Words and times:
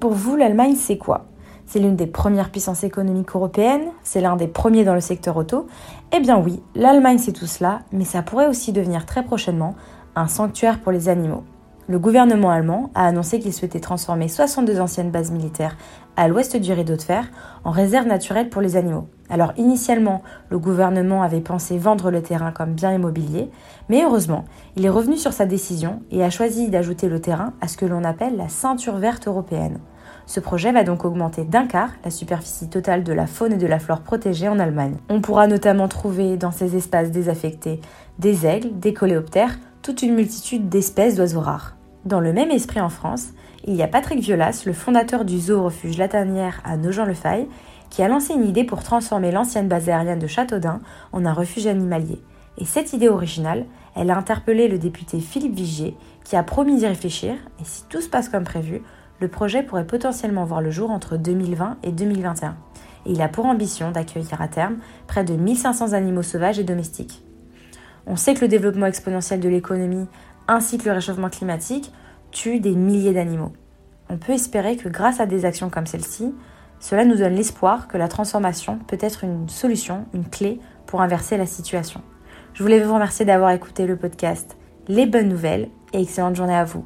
Pour 0.00 0.12
vous, 0.12 0.36
l'Allemagne, 0.36 0.74
c'est 0.74 0.98
quoi? 0.98 1.26
C'est 1.64 1.78
l'une 1.78 1.96
des 1.96 2.06
premières 2.06 2.50
puissances 2.50 2.84
économiques 2.84 3.34
européennes, 3.34 3.92
c'est 4.02 4.20
l'un 4.20 4.36
des 4.36 4.48
premiers 4.48 4.84
dans 4.84 4.94
le 4.94 5.00
secteur 5.00 5.36
auto. 5.36 5.66
Eh 6.14 6.20
bien 6.20 6.38
oui, 6.38 6.60
l'Allemagne 6.74 7.18
c'est 7.18 7.32
tout 7.32 7.46
cela, 7.46 7.80
mais 7.92 8.04
ça 8.04 8.20
pourrait 8.22 8.48
aussi 8.48 8.72
devenir 8.72 9.06
très 9.06 9.24
prochainement 9.24 9.74
un 10.14 10.26
sanctuaire 10.26 10.80
pour 10.80 10.92
les 10.92 11.08
animaux. 11.08 11.44
Le 11.88 11.98
gouvernement 11.98 12.50
allemand 12.50 12.90
a 12.94 13.06
annoncé 13.06 13.40
qu'il 13.40 13.52
souhaitait 13.52 13.80
transformer 13.80 14.28
62 14.28 14.80
anciennes 14.80 15.10
bases 15.10 15.32
militaires 15.32 15.76
à 16.16 16.28
l'ouest 16.28 16.56
du 16.56 16.72
rideau 16.72 16.94
de 16.94 17.02
fer 17.02 17.28
en 17.64 17.72
réserve 17.72 18.06
naturelle 18.06 18.50
pour 18.50 18.62
les 18.62 18.76
animaux. 18.76 19.08
Alors 19.28 19.52
initialement, 19.56 20.22
le 20.48 20.60
gouvernement 20.60 21.22
avait 21.22 21.40
pensé 21.40 21.78
vendre 21.78 22.12
le 22.12 22.22
terrain 22.22 22.52
comme 22.52 22.74
bien 22.74 22.92
immobilier, 22.92 23.50
mais 23.88 24.04
heureusement, 24.04 24.44
il 24.76 24.86
est 24.86 24.90
revenu 24.90 25.16
sur 25.16 25.32
sa 25.32 25.44
décision 25.44 26.02
et 26.12 26.22
a 26.22 26.30
choisi 26.30 26.68
d'ajouter 26.68 27.08
le 27.08 27.20
terrain 27.20 27.52
à 27.60 27.66
ce 27.66 27.76
que 27.76 27.86
l'on 27.86 28.04
appelle 28.04 28.36
la 28.36 28.48
ceinture 28.48 28.96
verte 28.96 29.26
européenne. 29.26 29.80
Ce 30.26 30.38
projet 30.38 30.70
va 30.70 30.84
donc 30.84 31.04
augmenter 31.04 31.44
d'un 31.44 31.66
quart 31.66 31.90
la 32.04 32.10
superficie 32.10 32.68
totale 32.68 33.02
de 33.02 33.12
la 33.12 33.26
faune 33.26 33.54
et 33.54 33.58
de 33.58 33.66
la 33.66 33.80
flore 33.80 34.02
protégée 34.02 34.48
en 34.48 34.60
Allemagne. 34.60 34.98
On 35.08 35.20
pourra 35.20 35.48
notamment 35.48 35.88
trouver 35.88 36.36
dans 36.36 36.52
ces 36.52 36.76
espaces 36.76 37.10
désaffectés 37.10 37.80
des 38.18 38.46
aigles, 38.46 38.78
des 38.78 38.94
coléoptères, 38.94 39.58
toute 39.82 40.02
une 40.02 40.14
multitude 40.14 40.68
d'espèces 40.68 41.16
d'oiseaux 41.16 41.40
rares. 41.40 41.76
Dans 42.04 42.20
le 42.20 42.32
même 42.32 42.50
esprit 42.50 42.80
en 42.80 42.88
France, 42.88 43.30
il 43.64 43.74
y 43.74 43.82
a 43.82 43.88
Patrick 43.88 44.20
Violas, 44.20 44.62
le 44.64 44.72
fondateur 44.72 45.24
du 45.24 45.38
zoo 45.38 45.64
refuge 45.64 45.98
Latanière 45.98 46.60
à 46.64 46.76
Nogent-le-Faille, 46.76 47.48
qui 47.90 48.02
a 48.02 48.08
lancé 48.08 48.32
une 48.32 48.46
idée 48.46 48.64
pour 48.64 48.82
transformer 48.82 49.32
l'ancienne 49.32 49.68
base 49.68 49.88
aérienne 49.88 50.18
de 50.18 50.26
Châteaudun 50.26 50.80
en 51.12 51.26
un 51.26 51.32
refuge 51.32 51.66
animalier. 51.66 52.20
Et 52.58 52.64
cette 52.64 52.92
idée 52.92 53.08
originale, 53.08 53.66
elle 53.96 54.10
a 54.10 54.16
interpellé 54.16 54.68
le 54.68 54.78
député 54.78 55.20
Philippe 55.20 55.54
Vigier, 55.54 55.96
qui 56.24 56.36
a 56.36 56.42
promis 56.42 56.76
d'y 56.76 56.86
réfléchir, 56.86 57.34
et 57.60 57.64
si 57.64 57.84
tout 57.88 58.00
se 58.00 58.08
passe 58.08 58.28
comme 58.28 58.44
prévu, 58.44 58.82
le 59.20 59.28
projet 59.28 59.62
pourrait 59.62 59.86
potentiellement 59.86 60.44
voir 60.44 60.60
le 60.60 60.70
jour 60.70 60.90
entre 60.90 61.16
2020 61.16 61.78
et 61.82 61.92
2021. 61.92 62.56
Et 63.06 63.12
il 63.12 63.22
a 63.22 63.28
pour 63.28 63.46
ambition 63.46 63.90
d'accueillir 63.90 64.40
à 64.40 64.48
terme 64.48 64.78
près 65.08 65.24
de 65.24 65.34
1500 65.34 65.92
animaux 65.92 66.22
sauvages 66.22 66.58
et 66.58 66.64
domestiques. 66.64 67.22
On 68.06 68.16
sait 68.16 68.34
que 68.34 68.40
le 68.40 68.48
développement 68.48 68.86
exponentiel 68.86 69.40
de 69.40 69.48
l'économie 69.48 70.06
ainsi 70.48 70.78
que 70.78 70.84
le 70.88 70.94
réchauffement 70.94 71.30
climatique 71.30 71.92
tuent 72.30 72.60
des 72.60 72.74
milliers 72.74 73.12
d'animaux. 73.12 73.52
On 74.08 74.18
peut 74.18 74.32
espérer 74.32 74.76
que 74.76 74.88
grâce 74.88 75.20
à 75.20 75.26
des 75.26 75.44
actions 75.44 75.70
comme 75.70 75.86
celle-ci, 75.86 76.34
cela 76.80 77.04
nous 77.04 77.16
donne 77.16 77.34
l'espoir 77.34 77.86
que 77.86 77.96
la 77.96 78.08
transformation 78.08 78.78
peut 78.78 78.98
être 79.00 79.24
une 79.24 79.48
solution, 79.48 80.06
une 80.14 80.28
clé 80.28 80.60
pour 80.86 81.00
inverser 81.00 81.36
la 81.36 81.46
situation. 81.46 82.02
Je 82.54 82.62
voulais 82.62 82.80
vous 82.80 82.92
remercier 82.92 83.24
d'avoir 83.24 83.52
écouté 83.52 83.86
le 83.86 83.96
podcast 83.96 84.56
Les 84.88 85.06
bonnes 85.06 85.28
nouvelles 85.28 85.68
et 85.92 86.02
excellente 86.02 86.36
journée 86.36 86.56
à 86.56 86.64
vous. 86.64 86.84